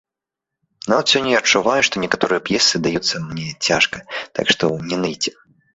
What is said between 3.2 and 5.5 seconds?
мне цяжка, так што не ныйце.